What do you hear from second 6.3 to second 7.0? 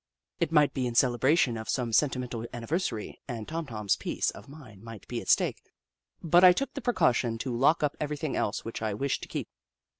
I took the pre